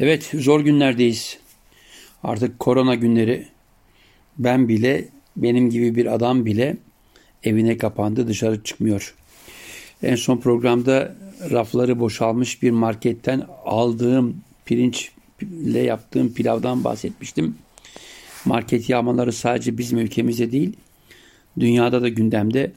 [0.00, 1.38] Evet zor günlerdeyiz.
[2.22, 3.46] Artık korona günleri.
[4.38, 6.76] Ben bile benim gibi bir adam bile
[7.44, 9.14] evine kapandı dışarı çıkmıyor.
[10.02, 11.14] En son programda
[11.50, 17.56] rafları boşalmış bir marketten aldığım pirinçle yaptığım pilavdan bahsetmiştim.
[18.44, 20.72] Market yağmaları sadece bizim ülkemizde değil,
[21.58, 22.72] dünyada da gündemde.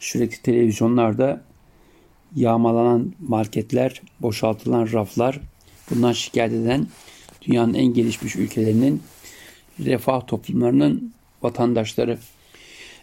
[0.00, 1.44] Sürekli televizyonlarda
[2.36, 5.40] yağmalanan marketler, boşaltılan raflar,
[5.90, 6.86] bundan şikayet eden
[7.42, 9.02] dünyanın en gelişmiş ülkelerinin
[9.84, 12.18] refah toplumlarının vatandaşları.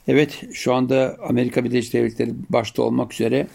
[0.07, 3.47] Evet şu anda Amerika Birleşik Devletleri başta olmak üzere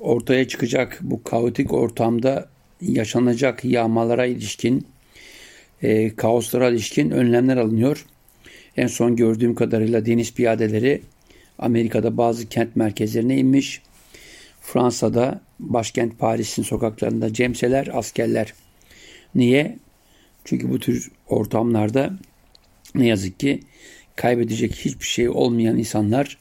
[0.00, 2.48] ortaya çıkacak bu kaotik ortamda
[2.80, 4.86] yaşanacak yağmalara ilişkin,
[5.82, 8.06] e, kaoslara ilişkin önlemler alınıyor.
[8.76, 11.02] En son gördüğüm kadarıyla deniz piyadeleri
[11.58, 13.82] Amerika'da bazı kent merkezlerine inmiş.
[14.60, 18.54] Fransa'da başkent Paris'in sokaklarında cemseler, askerler.
[19.34, 19.78] Niye?
[20.44, 22.10] Çünkü bu tür ortamlarda
[22.94, 23.60] ne yazık ki
[24.16, 26.38] kaybedecek hiçbir şey olmayan insanlar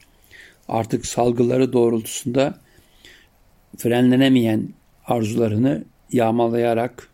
[0.67, 2.59] artık salgıları doğrultusunda
[3.78, 4.70] frenlenemeyen
[5.06, 7.09] arzularını yağmalayarak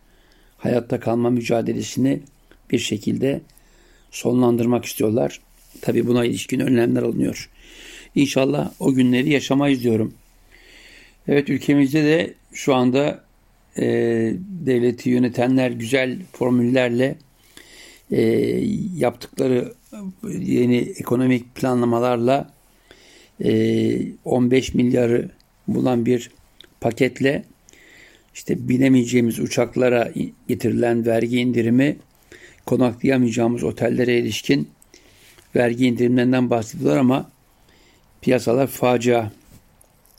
[0.58, 2.20] hayatta kalma mücadelesini
[2.70, 3.40] bir şekilde
[4.10, 5.40] sonlandırmak istiyorlar.
[5.80, 7.50] Tabi buna ilişkin önlemler alınıyor.
[8.14, 10.14] İnşallah o günleri yaşamayız diyorum.
[11.28, 13.24] Evet ülkemizde de şu anda
[13.78, 13.84] e,
[14.66, 17.16] devleti yönetenler güzel formüllerle
[18.10, 18.20] e,
[18.96, 19.74] yaptıkları
[20.32, 22.50] yeni ekonomik planlamalarla
[23.44, 25.30] e, 15 milyarı
[25.68, 26.30] bulan bir
[26.80, 27.44] paketle
[28.34, 30.12] işte binemeyeceğimiz uçaklara
[30.48, 31.96] getirilen vergi indirimi
[32.66, 34.68] konaklayamayacağımız otellere ilişkin
[35.56, 37.30] vergi indirimlerinden bahsediyorlar ama
[38.20, 39.30] piyasalar facia.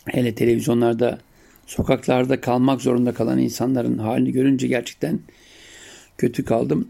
[0.07, 1.19] Hele televizyonlarda
[1.65, 5.19] sokaklarda kalmak zorunda kalan insanların halini görünce gerçekten
[6.17, 6.87] kötü kaldım.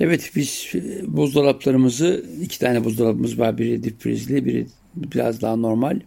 [0.00, 0.72] Evet biz
[1.06, 3.58] buzdolaplarımızı iki tane buzdolabımız var.
[3.58, 4.66] Biri dip prizli, biri
[4.96, 6.00] biraz daha normal.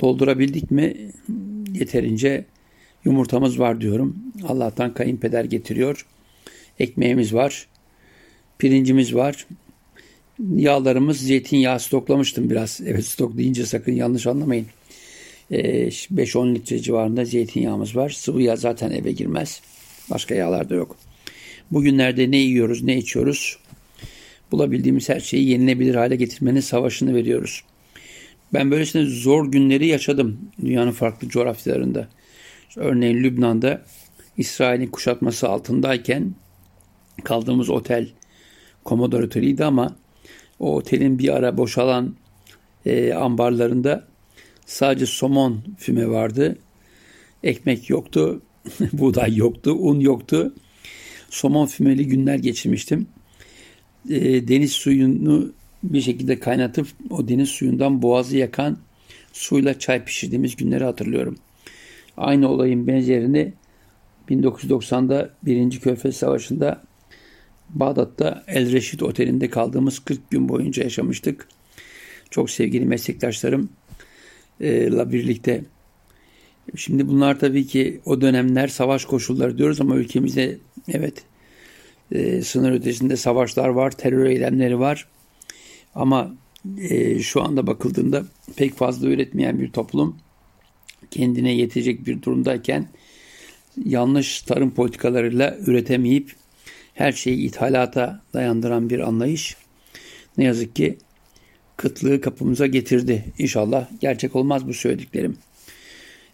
[0.00, 0.96] Doldurabildik mi
[1.72, 2.44] yeterince
[3.04, 4.16] yumurtamız var diyorum.
[4.48, 6.06] Allah'tan kayınpeder getiriyor.
[6.78, 7.66] Ekmeğimiz var.
[8.58, 9.46] Pirincimiz var.
[10.56, 12.80] Yağlarımız zeytinyağı stoklamıştım biraz.
[12.86, 14.66] Evet stok deyince sakın yanlış anlamayın.
[15.52, 18.10] 5-10 ee, litre civarında zeytinyağımız var.
[18.10, 19.60] Sıvı yağ zaten eve girmez.
[20.10, 20.96] Başka yağlar da yok.
[21.70, 23.58] Bugünlerde ne yiyoruz, ne içiyoruz?
[24.52, 27.62] Bulabildiğimiz her şeyi yenilebilir hale getirmenin savaşını veriyoruz.
[28.54, 32.08] Ben böylesine zor günleri yaşadım dünyanın farklı coğrafyalarında.
[32.76, 33.82] Örneğin Lübnan'da
[34.36, 36.34] İsrail'in kuşatması altındayken
[37.24, 38.08] kaldığımız otel
[38.84, 39.96] Komodor Oteli'ydi ama
[40.60, 42.16] o otelin bir ara boşalan
[42.86, 44.11] e, ambarlarında
[44.72, 46.58] sadece somon füme vardı.
[47.42, 48.42] Ekmek yoktu,
[48.92, 50.54] buğday yoktu, un yoktu.
[51.30, 53.06] Somon fümeli günler geçirmiştim.
[54.10, 55.52] E, deniz suyunu
[55.82, 58.78] bir şekilde kaynatıp o deniz suyundan boğazı yakan
[59.32, 61.36] suyla çay pişirdiğimiz günleri hatırlıyorum.
[62.16, 63.52] Aynı olayın benzerini
[64.30, 65.80] 1990'da 1.
[65.80, 66.82] Körfez Savaşı'nda
[67.70, 71.48] Bağdat'ta El Reşit Oteli'nde kaldığımız 40 gün boyunca yaşamıştık.
[72.30, 73.81] Çok sevgili meslektaşlarımla
[74.62, 75.64] e, birlikte.
[76.76, 80.58] Şimdi bunlar tabii ki o dönemler savaş koşulları diyoruz ama ülkemizde
[80.88, 81.24] evet
[82.12, 85.08] e, sınır ötesinde savaşlar var, terör eylemleri var.
[85.94, 86.34] Ama
[86.78, 88.24] e, şu anda bakıldığında
[88.56, 90.16] pek fazla üretmeyen bir toplum
[91.10, 92.88] kendine yetecek bir durumdayken
[93.84, 96.32] yanlış tarım politikalarıyla üretemeyip
[96.94, 99.56] her şeyi ithalata dayandıran bir anlayış
[100.38, 100.98] ne yazık ki
[101.82, 103.24] kıtlığı kapımıza getirdi.
[103.38, 105.36] İnşallah gerçek olmaz bu söylediklerim.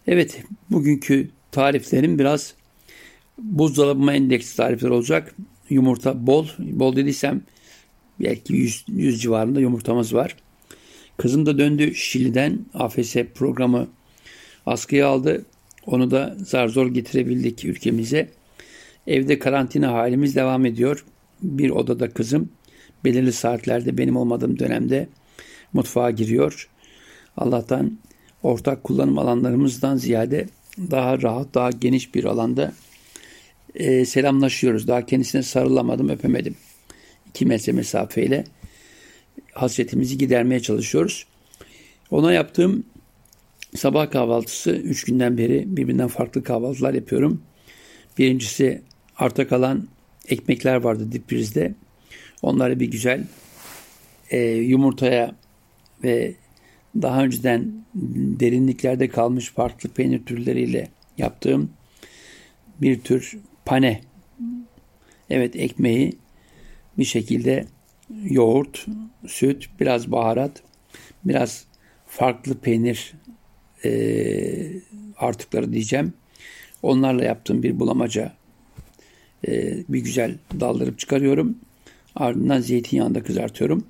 [0.07, 2.53] Evet, bugünkü tariflerim biraz
[3.37, 5.35] buzdolabıma endeksli tarifler olacak.
[5.69, 7.41] Yumurta bol, bol dediysem
[8.19, 10.35] belki 100, 100 civarında yumurtamız var.
[11.17, 13.87] Kızım da döndü Şili'den AFS programı
[14.65, 15.45] askıya aldı.
[15.85, 18.29] Onu da zar zor getirebildik ülkemize.
[19.07, 21.05] Evde karantina halimiz devam ediyor.
[21.41, 22.49] Bir odada kızım
[23.05, 25.07] belirli saatlerde benim olmadığım dönemde
[25.73, 26.69] mutfağa giriyor.
[27.37, 27.99] Allah'tan
[28.43, 30.47] ortak kullanım alanlarımızdan ziyade
[30.91, 32.73] daha rahat, daha geniş bir alanda
[33.75, 34.87] e, selamlaşıyoruz.
[34.87, 36.55] Daha kendisine sarılamadım, öpemedim.
[37.29, 38.43] İki metre mesafeyle
[39.53, 41.25] hasretimizi gidermeye çalışıyoruz.
[42.11, 42.83] Ona yaptığım
[43.75, 47.41] sabah kahvaltısı üç günden beri birbirinden farklı kahvaltılar yapıyorum.
[48.17, 48.81] Birincisi
[49.17, 49.87] arta kalan
[50.27, 51.73] ekmekler vardı dip prizde.
[52.41, 53.23] Onları bir güzel
[54.29, 55.35] e, yumurtaya
[56.03, 56.35] ve
[57.01, 57.73] daha önceden
[58.39, 60.87] derinliklerde kalmış farklı peynir türleriyle
[61.17, 61.71] yaptığım
[62.81, 64.01] bir tür pane
[65.29, 66.13] Evet ekmeği
[66.97, 67.65] bir şekilde
[68.23, 68.85] yoğurt,
[69.27, 70.63] süt, biraz baharat,
[71.25, 71.65] biraz
[72.07, 73.13] farklı peynir
[73.85, 73.91] e,
[75.17, 76.13] artıkları diyeceğim.
[76.83, 78.33] Onlarla yaptığım bir bulamaca
[79.47, 81.57] e, bir güzel daldırıp çıkarıyorum.
[82.15, 83.85] Ardından zeytinyağında kızartıyorum.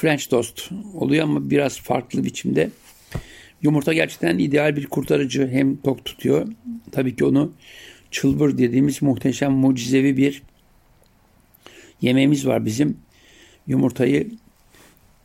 [0.00, 2.70] French toast oluyor ama biraz farklı biçimde.
[3.62, 5.48] Yumurta gerçekten ideal bir kurtarıcı.
[5.48, 6.48] Hem tok tutuyor.
[6.92, 7.52] Tabii ki onu
[8.10, 10.42] çılbır dediğimiz muhteşem mucizevi bir
[12.00, 12.96] yemeğimiz var bizim.
[13.66, 14.30] Yumurtayı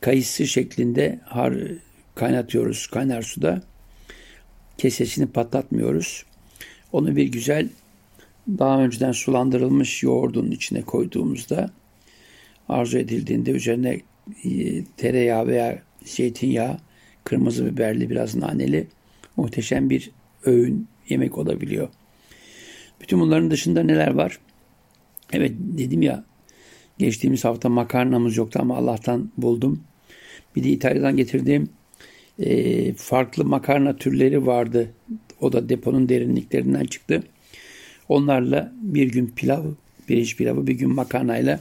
[0.02, 1.54] kayısı şeklinde har
[2.16, 3.62] kaynatıyoruz kaynar suda.
[4.78, 6.26] Kesesini patlatmıyoruz.
[6.92, 7.70] Onu bir güzel
[8.48, 11.72] daha önceden sulandırılmış yoğurdun içine koyduğumuzda
[12.70, 14.02] arzu edildiğinde üzerine
[14.98, 16.78] tereyağı veya zeytinyağı,
[17.24, 18.88] kırmızı biberli biraz naneli
[19.38, 20.12] muhteşem bir
[20.46, 21.88] öğün yemek olabiliyor.
[23.02, 24.40] Bütün bunların dışında neler var?
[25.34, 26.24] Evet dedim ya
[26.98, 29.84] geçtiğimiz hafta makarnamız yoktu ama Allah'tan buldum.
[30.56, 31.70] Bir de İtalya'dan getirdiğim
[32.40, 34.94] e, farklı makarna türleri vardı.
[35.40, 37.24] O da deponun derinliklerinden çıktı.
[38.10, 39.64] Onlarla bir gün pilav,
[40.08, 41.60] pirinç pilavı, bir gün makarnayla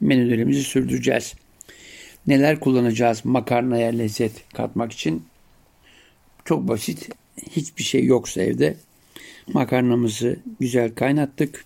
[0.00, 1.34] menülerimizi sürdüreceğiz.
[2.26, 5.24] Neler kullanacağız makarnaya lezzet katmak için?
[6.44, 7.08] Çok basit.
[7.50, 8.76] Hiçbir şey yoksa evde
[9.52, 11.64] makarnamızı güzel kaynattık.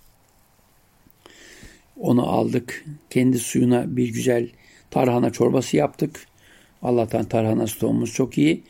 [2.01, 2.85] Onu aldık.
[3.11, 4.49] Kendi suyuna bir güzel
[4.91, 6.27] tarhana çorbası yaptık.
[6.83, 8.63] Allah'tan tarhana stoğumuz çok iyi.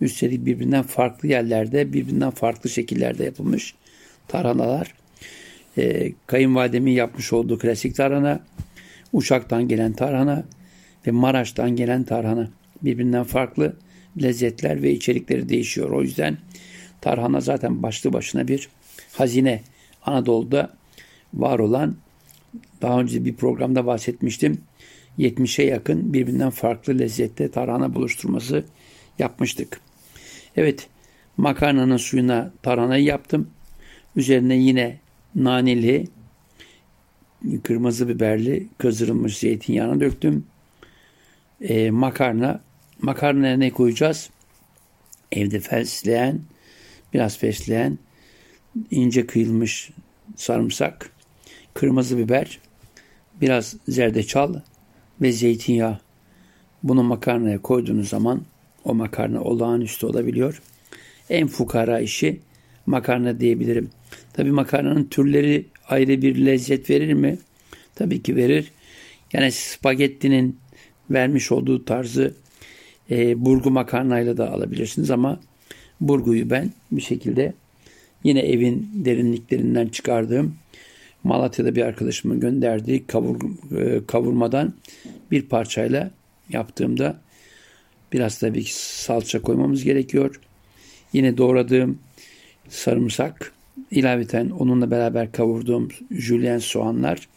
[0.00, 3.74] Üstelik birbirinden farklı yerlerde, birbirinden farklı şekillerde yapılmış
[4.28, 4.94] tarhanalar.
[5.78, 8.40] Ee, kayınvalidemin yapmış olduğu klasik tarhana,
[9.12, 10.44] Uşak'tan gelen tarhana
[11.06, 12.50] ve Maraş'tan gelen tarhana.
[12.82, 13.76] Birbirinden farklı
[14.22, 15.90] lezzetler ve içerikleri değişiyor.
[15.90, 16.38] O yüzden
[17.00, 18.68] tarhana zaten başlı başına bir
[19.12, 19.62] hazine.
[20.06, 20.70] Anadolu'da
[21.34, 21.96] var olan
[22.82, 24.58] daha önce bir programda bahsetmiştim.
[25.18, 28.64] 70'e yakın birbirinden farklı lezzette tarhana buluşturması
[29.18, 29.80] yapmıştık.
[30.56, 30.88] Evet
[31.36, 33.50] makarnanın suyuna tarhanayı yaptım.
[34.16, 34.98] Üzerine yine
[35.34, 36.08] naneli,
[37.62, 40.44] kırmızı biberli kızdırılmış zeytinyağını döktüm.
[41.60, 42.60] Ee, makarna,
[43.02, 44.30] makarnaya ne koyacağız?
[45.32, 46.40] Evde fesleğen,
[47.14, 47.98] biraz fesleğen,
[48.90, 49.90] ince kıyılmış
[50.36, 51.10] sarımsak,
[51.74, 52.58] kırmızı biber,
[53.40, 54.54] biraz zerdeçal
[55.22, 55.98] ve zeytinyağı.
[56.82, 58.42] Bunu makarnaya koyduğunuz zaman
[58.84, 60.62] o makarna olağanüstü olabiliyor.
[61.30, 62.40] En fukara işi
[62.86, 63.90] makarna diyebilirim.
[64.32, 67.38] Tabi makarnanın türleri ayrı bir lezzet verir mi?
[67.94, 68.72] Tabii ki verir.
[69.32, 70.58] Yani spagettinin
[71.10, 72.34] vermiş olduğu tarzı
[73.10, 75.40] e, burgu makarnayla da alabilirsiniz ama
[76.00, 77.54] burguyu ben bir şekilde
[78.24, 80.54] yine evin derinliklerinden çıkardığım
[81.24, 83.40] Malatya'da bir arkadaşımın gönderdiği kavur,
[83.76, 84.74] e, kavurmadan
[85.30, 86.10] bir parçayla
[86.48, 87.20] yaptığımda
[88.12, 90.40] biraz tabii ki salça koymamız gerekiyor.
[91.12, 91.98] Yine doğradığım
[92.68, 93.52] sarımsak,
[93.90, 97.28] ilaveten onunla beraber kavurduğum jülyen soğanlar,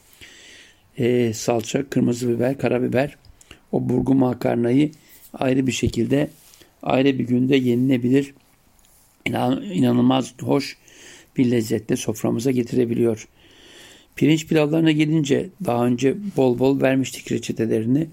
[0.97, 3.17] e, salça, kırmızı biber, karabiber,
[3.71, 4.91] o burgu makarnayı
[5.33, 6.29] ayrı bir şekilde
[6.83, 8.33] ayrı bir günde yenilebilir.
[9.25, 10.77] İnan, inanılmaz hoş
[11.37, 13.27] bir lezzette soframıza getirebiliyor.
[14.15, 18.07] Pirinç pilavlarına gelince daha önce bol bol vermiştik reçetelerini.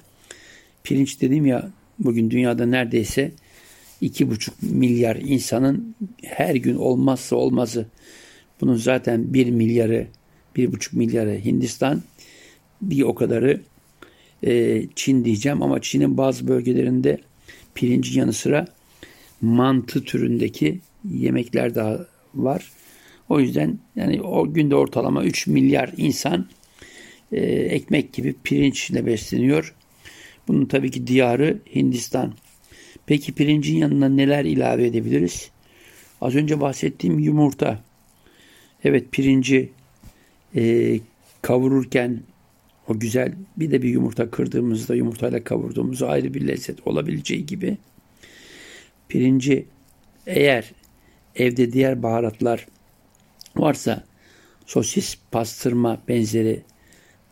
[0.85, 3.33] Pirinç dedim ya bugün dünyada neredeyse
[4.01, 7.87] iki buçuk milyar insanın her gün olmazsa olmazı.
[8.61, 10.07] Bunun zaten bir milyarı,
[10.57, 12.03] bir buçuk milyarı Hindistan,
[12.83, 13.61] bir o kadarı
[14.47, 17.19] e, Çin diyeceğim ama Çin'in bazı bölgelerinde
[17.75, 18.67] pirincin yanı sıra
[19.41, 22.73] mantı türündeki yemekler daha var.
[23.29, 26.47] O yüzden yani o günde ortalama 3 milyar insan
[27.33, 29.75] e, ekmek gibi pirinçle besleniyor.
[30.49, 32.35] Bunun tabii ki diyarı Hindistan.
[33.07, 35.51] Peki pirincin yanına neler ilave edebiliriz?
[36.21, 37.83] Az önce bahsettiğim yumurta.
[38.85, 39.71] Evet pirinci
[40.57, 40.95] e,
[41.43, 42.21] kavururken
[42.89, 47.79] o güzel bir de bir yumurta kırdığımızda yumurtayla kavurduğumuzda ayrı bir lezzet olabileceği gibi
[49.09, 49.67] pirinci
[50.27, 50.73] eğer
[51.37, 52.67] evde diğer baharatlar
[53.57, 54.05] varsa
[54.67, 56.63] sosis, pastırma benzeri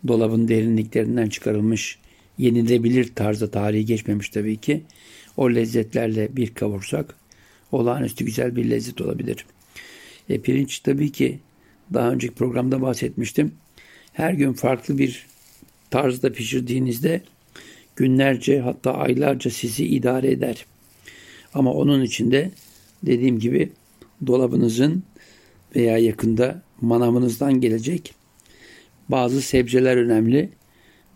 [0.09, 1.99] dolabın derinliklerinden çıkarılmış
[2.39, 4.83] yenilebilir tarzda tarihi geçmemiş tabii ki.
[5.37, 7.15] O lezzetlerle bir kavursak
[7.73, 9.47] olağanüstü güzel bir lezzet olabilir.
[10.29, 11.39] E, pirinç tabii ki
[11.95, 13.55] daha önceki programda bahsetmiştim.
[14.13, 15.27] Her gün farklı bir
[15.93, 17.21] tarzda pişirdiğinizde
[17.97, 20.67] günlerce hatta aylarca sizi idare eder.
[21.55, 22.51] Ama onun içinde
[23.03, 23.73] dediğim gibi
[24.27, 25.03] dolabınızın
[25.77, 28.15] veya yakında manavınızdan gelecek
[29.09, 30.49] bazı sebzeler önemli.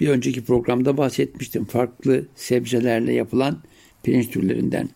[0.01, 1.65] Bir önceki programda bahsetmiştim.
[1.65, 3.59] Farklı sebzelerle yapılan
[4.03, 4.89] pirinç türlerinden.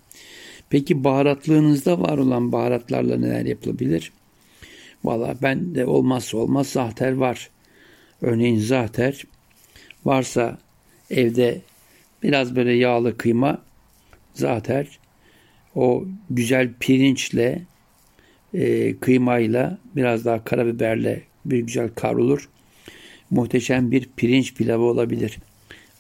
[0.70, 4.12] Peki baharatlığınızda var olan baharatlarla neler yapılabilir?
[5.04, 7.50] Valla ben de olmazsa olmaz zahter var.
[8.22, 9.24] Örneğin zahter
[10.04, 10.58] varsa
[11.10, 11.60] evde
[12.22, 13.62] biraz böyle yağlı kıyma
[14.34, 14.98] zahter
[15.74, 17.62] o güzel pirinçle
[18.54, 22.48] e, kıymayla biraz daha karabiberle bir güzel kavrulur.
[23.30, 25.38] Muhteşem bir pirinç pilavı olabilir.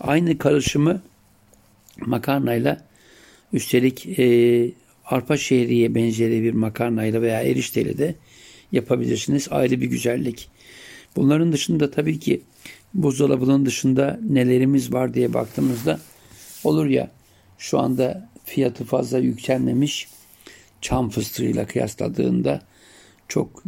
[0.00, 1.02] Aynı karışımı
[2.00, 2.84] makarnayla
[3.52, 4.70] üstelik e,
[5.04, 8.14] arpa şehriye benzeri bir makarnayla veya erişteyle de
[8.72, 9.48] yapabilirsiniz.
[9.50, 10.48] Ayrı bir güzellik.
[11.16, 12.40] Bunların dışında tabii ki
[12.94, 16.00] buzdolabının dışında nelerimiz var diye baktığımızda
[16.64, 17.10] olur ya
[17.58, 20.08] şu anda fiyatı fazla yükselmemiş
[20.80, 22.62] çam fıstığıyla kıyasladığında
[23.28, 23.62] çok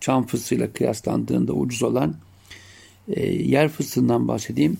[0.00, 2.16] çam fıstığıyla kıyaslandığında ucuz olan
[3.08, 4.78] e, yer fıstığından bahsedeyim.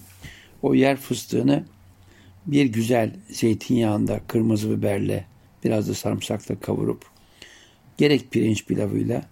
[0.62, 1.64] O yer fıstığını
[2.46, 5.24] bir güzel zeytinyağında kırmızı biberle
[5.64, 7.04] biraz da sarımsakla kavurup
[7.98, 9.22] gerek pirinç pilavıyla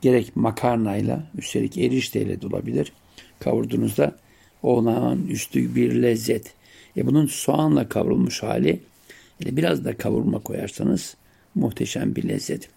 [0.00, 2.92] gerek makarnayla üstelik erişteyle de olabilir.
[3.40, 4.16] Kavurduğunuzda
[4.62, 6.54] olağan üstü bir lezzet.
[6.96, 8.80] E bunun soğanla kavrulmuş hali
[9.40, 11.16] biraz da kavurma koyarsanız
[11.54, 12.68] muhteşem bir lezzet.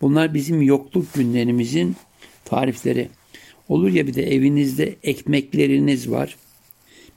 [0.00, 1.96] Bunlar bizim yokluk günlerimizin
[2.44, 3.08] tarifleri.
[3.68, 6.36] Olur ya bir de evinizde ekmekleriniz var.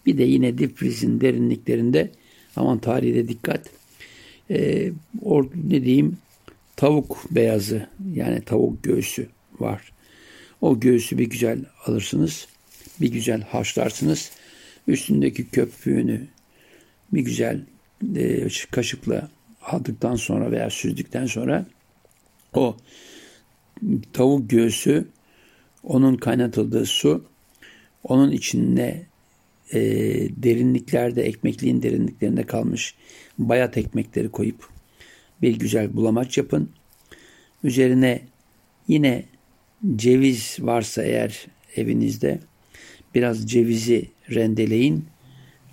[0.06, 2.12] Bir de yine difrizin derinliklerinde
[2.56, 3.70] aman tarihe dikkat.
[4.50, 6.18] Ee, or, ne diyeyim
[6.76, 9.28] tavuk beyazı yani tavuk göğsü
[9.60, 9.92] var.
[10.62, 12.48] O göğsü bir güzel alırsınız.
[13.02, 14.32] Bir güzel haşlarsınız.
[14.88, 16.28] Üstündeki köpüğünü
[17.14, 17.62] bir güzel
[18.16, 19.30] e, kaşıkla
[19.62, 21.66] aldıktan sonra veya süzdükten sonra
[22.54, 22.78] o
[24.14, 25.08] tavuk göğsü
[25.84, 27.26] onun kaynatıldığı su
[28.04, 29.06] onun içine
[29.74, 29.80] e,
[30.44, 32.96] derinliklerde ekmekliğin derinliklerinde kalmış
[33.38, 34.70] bayat ekmekleri koyup
[35.42, 36.70] bir güzel bulamaç yapın.
[37.64, 38.22] Üzerine
[38.88, 39.26] yine
[39.96, 42.40] ceviz varsa eğer evinizde
[43.16, 45.06] biraz cevizi rendeleyin.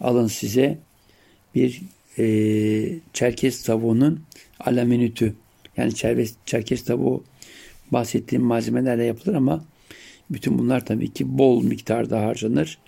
[0.01, 0.79] Alın size
[1.55, 1.83] bir
[2.19, 2.25] e,
[3.13, 4.21] Çerkez tavuğunun
[4.61, 5.35] alaminütü.
[5.77, 7.25] Yani Çerkez, Çerkez tavuğu
[7.91, 9.65] bahsettiğim malzemelerle yapılır ama
[10.31, 12.79] bütün bunlar tabii ki bol miktarda harcanır.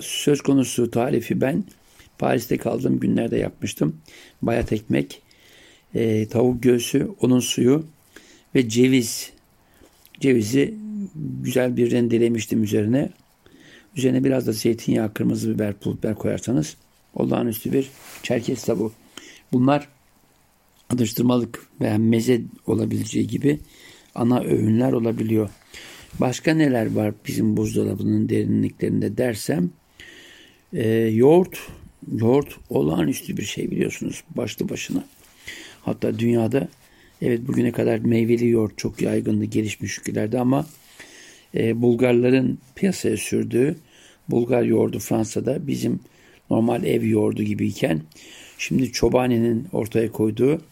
[0.00, 1.64] Söz konusu tarifi ben
[2.18, 3.96] Paris'te kaldığım günlerde yapmıştım.
[4.42, 5.22] Bayat ekmek,
[5.94, 7.86] e, tavuk göğsü, onun suyu
[8.54, 9.32] ve ceviz.
[10.20, 10.74] Cevizi
[11.42, 13.10] güzel bir rendelemiştim üzerine.
[13.96, 16.76] Üzerine biraz da zeytinyağı, kırmızı biber, pul biber koyarsanız
[17.14, 17.90] olağanüstü bir
[18.22, 18.92] çerkez tabu.
[19.52, 19.88] Bunlar
[20.90, 23.58] atıştırmalık veya meze olabileceği gibi
[24.14, 25.50] ana öğünler olabiliyor.
[26.20, 29.70] Başka neler var bizim buzdolabının derinliklerinde dersem
[30.72, 31.58] e, yoğurt
[32.16, 35.04] yoğurt olağanüstü bir şey biliyorsunuz başlı başına.
[35.82, 36.68] Hatta dünyada
[37.22, 40.66] evet bugüne kadar meyveli yoğurt çok yaygındı gelişmiş ülkelerde ama
[41.54, 43.76] e, Bulgarların piyasaya sürdüğü
[44.28, 46.00] Bulgar yoğurdu Fransa'da bizim
[46.50, 48.02] normal ev yoğurdu gibiyken
[48.58, 50.62] şimdi Çobani'nin ortaya koyduğu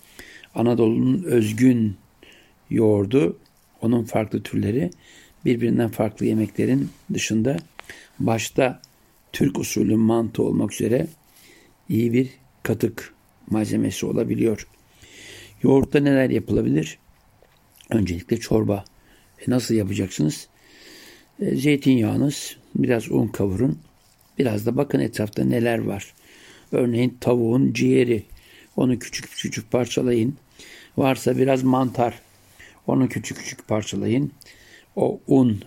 [0.54, 1.97] Anadolu'nun özgün
[2.71, 3.38] yoğurdu
[3.83, 4.90] onun farklı türleri
[5.45, 7.56] birbirinden farklı yemeklerin dışında
[8.18, 8.80] başta
[9.33, 11.06] Türk usulü mantı olmak üzere
[11.88, 12.28] iyi bir
[12.62, 13.14] katık
[13.50, 14.68] malzemesi olabiliyor.
[15.62, 16.99] Yoğurtta neler yapılabilir?
[17.90, 18.85] Öncelikle çorba.
[19.47, 20.49] E nasıl yapacaksınız?
[21.40, 23.78] E, zeytinyağınız, biraz un kavurun.
[24.38, 26.14] Biraz da bakın etrafta neler var.
[26.73, 28.23] Örneğin tavuğun ciğeri.
[28.76, 30.37] Onu küçük küçük parçalayın.
[30.97, 32.21] Varsa biraz mantar.
[32.87, 34.33] Onu küçük küçük parçalayın.
[34.97, 35.62] O un.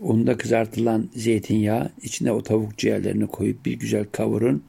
[0.00, 1.90] Unda kızartılan zeytinyağı.
[2.02, 4.64] içine o tavuk ciğerlerini koyup bir güzel kavurun.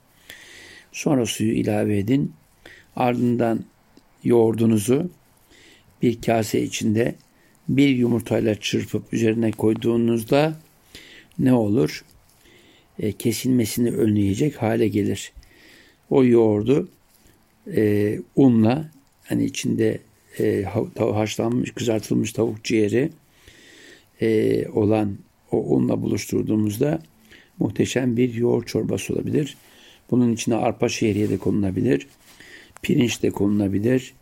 [0.92, 2.34] Sonra suyu ilave edin.
[2.96, 3.66] Ardından
[4.24, 5.10] yoğurdunuzu
[6.02, 7.16] bir kase içinde
[7.68, 10.60] bir yumurtayla çırpıp üzerine koyduğunuzda
[11.40, 12.04] ne olur?
[13.00, 15.32] e, kesilmesini önleyecek hale gelir.
[16.10, 16.90] O yoğurdu
[17.76, 18.92] e, unla
[19.24, 20.00] hani içinde
[20.40, 20.66] e,
[20.98, 23.10] haşlanmış, kızartılmış tavuk ciğeri
[24.22, 25.18] e, olan
[25.52, 27.02] o unla buluşturduğumuzda
[27.60, 29.58] muhteşem bir yoğurt çorbası olabilir.
[30.12, 32.08] Bunun içine arpa şehriye de konulabilir.
[32.82, 34.14] Pirinç de konulabilir.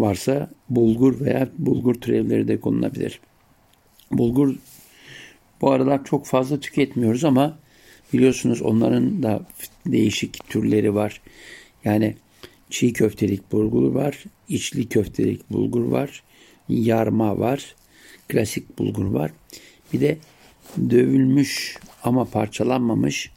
[0.00, 3.20] Varsa bulgur veya bulgur türevleri de konulabilir.
[4.12, 4.56] Bulgur
[5.60, 7.58] bu aralar çok fazla tüketmiyoruz ama
[8.12, 9.46] Biliyorsunuz onların da
[9.86, 11.20] değişik türleri var.
[11.84, 12.16] Yani
[12.70, 16.22] çiğ köftelik bulgur var, içli köftelik bulgur var,
[16.68, 17.74] yarma var,
[18.28, 19.30] klasik bulgur var.
[19.92, 20.18] Bir de
[20.90, 23.30] dövülmüş ama parçalanmamış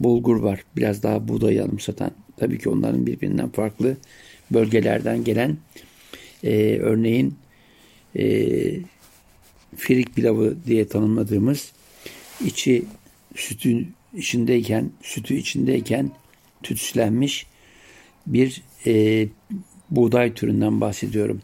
[0.00, 0.64] bulgur var.
[0.76, 2.10] Biraz daha buğdayı anımsatan.
[2.36, 3.96] Tabii ki onların birbirinden farklı
[4.54, 5.56] bölgelerden gelen
[6.44, 7.34] e, örneğin
[8.16, 8.24] e,
[9.76, 11.72] firik pilavı diye tanımladığımız
[12.44, 12.84] içi
[13.36, 16.10] sütün içindeyken, sütü içindeyken
[16.62, 17.46] tütsülenmiş
[18.26, 19.26] bir e,
[19.90, 21.42] buğday türünden bahsediyorum.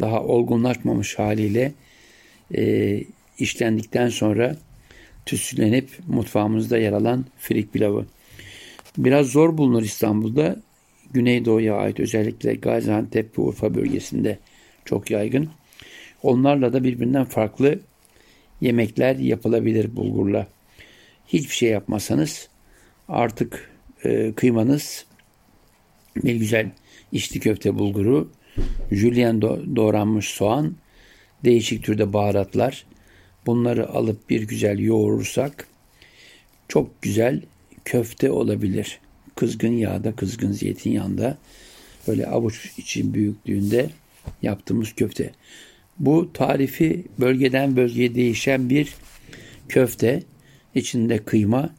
[0.00, 1.72] Daha olgunlaşmamış haliyle
[2.56, 3.04] e,
[3.38, 4.56] işlendikten sonra
[5.26, 8.06] tütsülenip mutfağımızda yer alan firik pilavı.
[8.98, 10.62] Biraz zor bulunur İstanbul'da.
[11.14, 14.38] Güneydoğu'ya ait özellikle Gaziantep ve Urfa bölgesinde
[14.84, 15.48] çok yaygın.
[16.22, 17.78] Onlarla da birbirinden farklı
[18.60, 20.46] yemekler yapılabilir bulgurla.
[21.26, 22.48] Hiçbir şey yapmasanız
[23.08, 23.70] artık
[24.04, 25.06] e, kıymanız
[26.16, 26.70] bir güzel
[27.12, 28.30] içli köfte bulguru,
[28.90, 30.76] jülyen doğranmış soğan,
[31.44, 32.86] değişik türde baharatlar.
[33.46, 35.68] Bunları alıp bir güzel yoğurursak
[36.68, 37.42] çok güzel
[37.84, 39.00] köfte olabilir.
[39.34, 41.38] Kızgın yağda, kızgın zeytinyağında
[42.08, 43.90] böyle avuç için büyüklüğünde
[44.42, 45.30] yaptığımız köfte.
[45.98, 48.94] Bu tarifi bölgeden bölgeye değişen bir
[49.68, 50.22] köfte.
[50.74, 51.70] İçinde kıyma,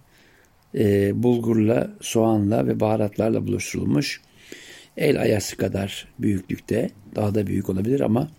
[0.75, 4.21] e, bulgurla, soğanla ve baharatlarla buluşturulmuş.
[4.97, 8.29] El ayası kadar büyüklükte, daha da büyük olabilir ama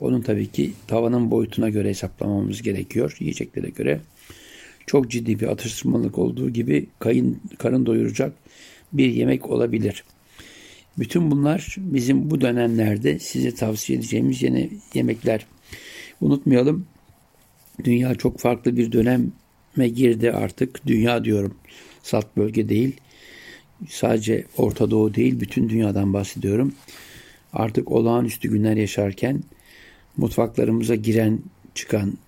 [0.00, 4.00] onun tabii ki tavanın boyutuna göre hesaplamamız gerekiyor yiyeceklere göre.
[4.88, 8.32] Çok ciddi bir atıştırmalık olduğu gibi kayın, karın doyuracak
[8.92, 10.04] bir yemek olabilir.
[10.98, 15.46] Bütün bunlar bizim bu dönemlerde size tavsiye edeceğimiz yeni yemekler.
[16.20, 16.86] Unutmayalım
[17.84, 20.86] dünya çok farklı bir döneme girdi artık.
[20.86, 21.54] Dünya diyorum.
[22.02, 22.96] Salt bölge değil.
[23.88, 26.74] Sadece Orta Doğu değil bütün dünyadan bahsediyorum.
[27.52, 29.42] Artık olağanüstü günler yaşarken
[30.16, 31.40] mutfaklarımıza giren
[31.74, 32.18] çıkan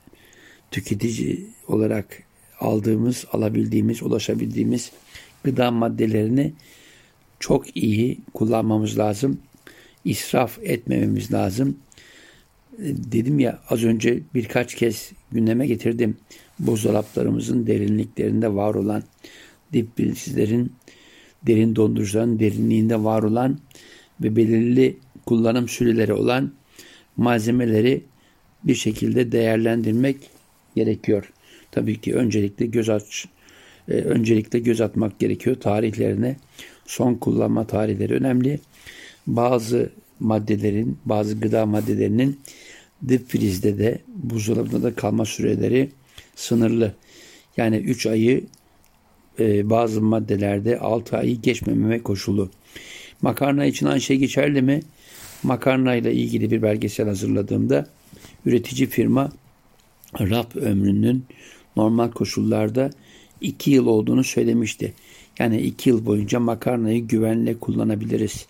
[0.70, 2.29] tüketici olarak
[2.60, 4.92] aldığımız, alabildiğimiz, ulaşabildiğimiz
[5.44, 6.52] gıda maddelerini
[7.40, 9.38] çok iyi kullanmamız lazım.
[10.04, 11.76] İsraf etmememiz lazım.
[12.78, 16.16] Dedim ya az önce birkaç kez gündeme getirdim.
[16.58, 19.02] Buzdolaplarımızın derinliklerinde var olan
[19.72, 20.72] dip bilgisizlerin
[21.46, 23.58] derin dondurucuların derinliğinde var olan
[24.20, 24.96] ve belirli
[25.26, 26.52] kullanım süreleri olan
[27.16, 28.04] malzemeleri
[28.64, 30.16] bir şekilde değerlendirmek
[30.76, 31.32] gerekiyor.
[31.72, 33.26] Tabii ki öncelikle göz aç
[33.88, 36.36] e, öncelikle göz atmak gerekiyor tarihlerine.
[36.86, 38.60] Son kullanma tarihleri önemli.
[39.26, 42.40] Bazı maddelerin, bazı gıda maddelerinin
[43.08, 45.90] dip frizde de buzdolabında da kalma süreleri
[46.34, 46.94] sınırlı.
[47.56, 48.44] Yani 3 ayı
[49.38, 52.50] e, bazı maddelerde 6 ayı geçmememe koşulu.
[53.22, 54.80] Makarna için aynı şey geçerli mi?
[55.42, 57.86] Makarna ile ilgili bir belgesel hazırladığımda
[58.46, 59.32] üretici firma
[60.20, 61.24] raf ömrünün
[61.76, 62.90] normal koşullarda
[63.40, 64.94] 2 yıl olduğunu söylemişti.
[65.38, 68.46] Yani 2 yıl boyunca makarnayı güvenle kullanabiliriz.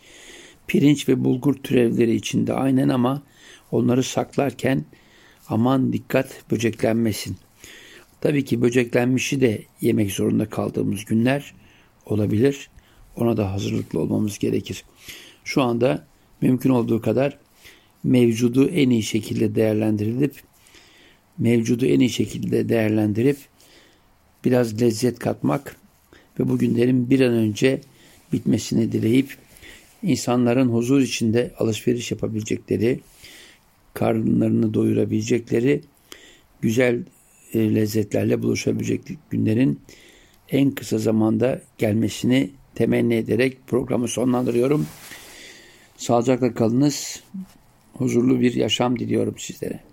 [0.67, 3.23] Pirinç ve bulgur türevleri içinde aynen ama
[3.71, 4.85] onları saklarken
[5.49, 7.37] aman dikkat böceklenmesin.
[8.21, 11.55] Tabii ki böceklenmişi de yemek zorunda kaldığımız günler
[12.07, 12.71] olabilir.
[13.17, 14.85] Ona da hazırlıklı olmamız gerekir.
[15.45, 16.07] Şu anda
[16.41, 17.39] mümkün olduğu kadar
[18.05, 20.43] mevcudu en iyi şekilde değerlendirilip
[21.39, 23.37] mevcudu en iyi şekilde değerlendirip
[24.45, 25.77] biraz lezzet katmak
[26.41, 27.81] ve bu günlerin bir an önce
[28.33, 29.37] bitmesini dileyip
[30.03, 33.01] insanların huzur içinde alışveriş yapabilecekleri,
[33.95, 35.81] karınlarını doyurabilecekleri
[36.61, 37.03] güzel
[37.55, 39.81] e, lezzetlerle buluşabilecek günlerin
[40.49, 44.87] en kısa zamanda gelmesini temenni ederek programı sonlandırıyorum.
[45.97, 47.23] Sağlıcakla kalınız.
[47.93, 49.90] Huzurlu bir yaşam diliyorum sizlere.